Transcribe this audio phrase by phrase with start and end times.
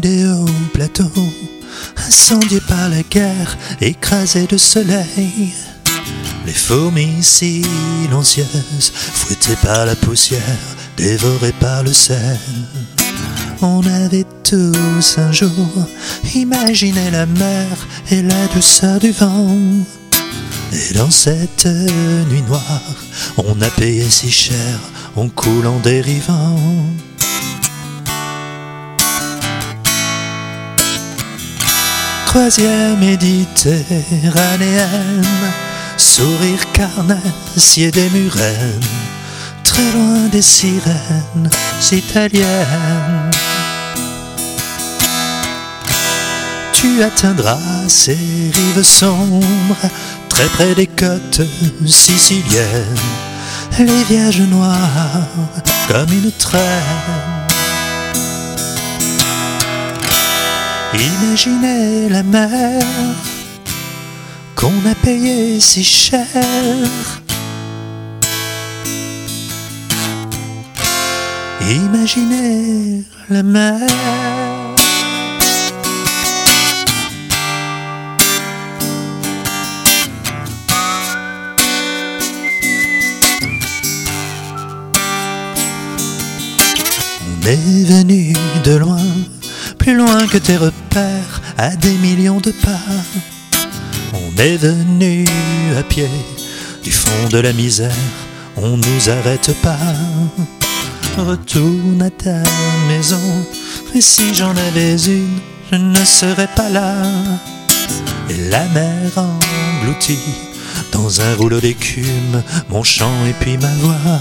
[0.00, 1.10] ghetto,
[1.96, 5.52] incendié par la guerre, écrasé de soleil.
[6.46, 10.40] Les fourmis silencieuses, fouettées par la poussière,
[10.96, 12.38] dévorées par le sel.
[13.60, 15.50] On avait tous un jour
[16.34, 17.68] imaginé la mer
[18.10, 19.56] et la douceur du vent.
[20.72, 21.66] Et dans cette
[22.30, 22.96] nuit noire,
[23.36, 24.78] on a payé si cher
[25.16, 26.58] en coulant dérivant.
[32.32, 35.22] Croisière méditerranéenne,
[35.98, 38.80] sourire carnassier des murennes,
[39.62, 41.50] très loin des sirènes
[41.92, 43.30] italiennes.
[46.72, 49.76] Tu atteindras ces rives sombres,
[50.30, 51.42] très près des côtes
[51.84, 52.96] siciliennes,
[53.78, 55.28] les vierges noires
[55.86, 57.31] comme une traîne.
[60.94, 62.82] Imaginez la mer
[64.54, 66.26] qu'on a payée si cher.
[71.60, 73.80] Imaginez la mer.
[87.44, 88.32] On est venu
[88.64, 88.98] de loin,
[89.82, 92.86] plus loin que tes repères, à des millions de pas.
[94.14, 95.26] On est venu
[95.76, 96.08] à pied
[96.84, 97.90] du fond de la misère,
[98.56, 99.96] on nous arrête pas.
[101.18, 102.44] Retourne à ta
[102.86, 103.26] maison,
[103.92, 105.40] et si j'en avais une,
[105.72, 106.94] je ne serais pas là.
[108.50, 110.28] La mer engloutit
[110.92, 114.20] dans un rouleau d'écume mon chant et puis ma voix.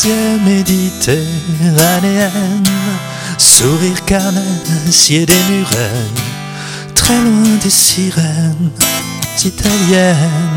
[0.00, 2.62] Croisière méditerranéenne,
[3.36, 6.22] sourire carnassier des murennes,
[6.94, 8.70] très loin des sirènes
[9.44, 10.54] italiennes.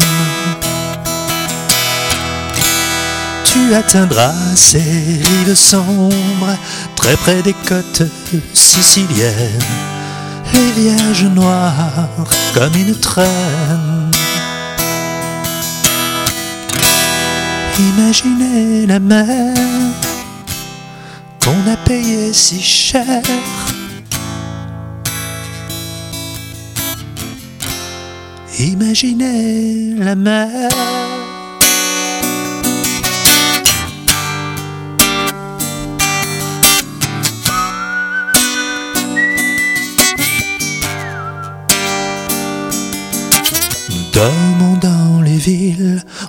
[3.46, 6.56] Tu atteindras ces rives sombres,
[6.96, 8.04] très près des côtes
[8.54, 9.60] siciliennes,
[10.54, 12.08] les vierges noires
[12.54, 14.11] comme une traîne.
[17.80, 19.56] Imaginez la mer
[21.44, 23.22] qu'on a payée si cher.
[28.60, 30.70] Imaginez la mer.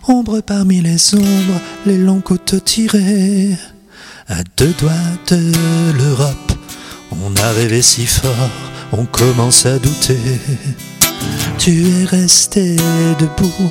[0.08, 3.56] Ombre parmi les ombres, les longs couteaux tirés.
[4.28, 4.92] À deux doigts
[5.28, 5.52] de
[5.96, 6.52] l'Europe,
[7.10, 8.50] on a rêvé si fort,
[8.92, 10.40] on commence à douter.
[11.58, 12.76] Tu es resté
[13.18, 13.70] debout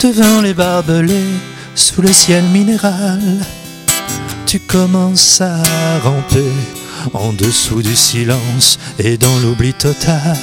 [0.00, 1.34] devant les barbelés
[1.74, 3.20] sous le ciel minéral.
[4.46, 5.62] Tu commences à
[6.02, 6.52] ramper
[7.12, 10.36] en dessous du silence et dans l'oubli total.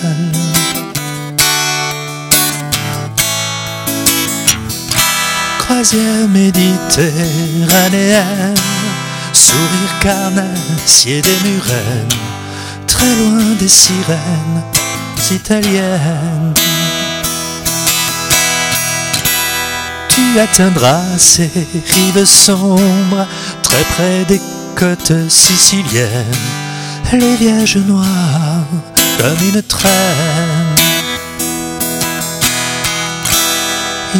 [5.75, 8.55] Croisière méditerranéenne,
[9.33, 12.07] sourire carnassier des murennes,
[12.87, 14.63] très loin des sirènes
[15.29, 16.53] italiennes.
[20.07, 21.51] Tu atteindras ces
[21.93, 23.27] rives sombres,
[23.61, 24.39] très près des
[24.77, 26.39] côtes siciliennes,
[27.11, 28.65] les vierges noires
[29.19, 30.64] comme une traîne.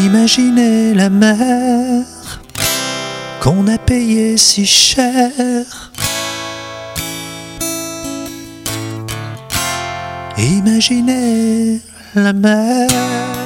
[0.04, 2.04] Imaginez la mer
[3.42, 5.92] qu'on a payée si cher.
[10.38, 11.80] Imaginez
[12.16, 13.45] la mer.